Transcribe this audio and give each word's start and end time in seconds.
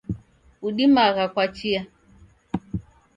Udimagha 0.67 1.25
kwa 1.33 1.45
chia 1.55 1.81